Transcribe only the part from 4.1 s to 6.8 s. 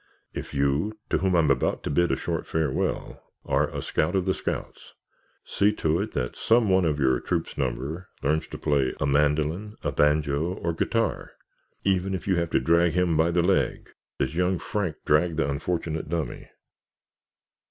of the scouts, see to it that some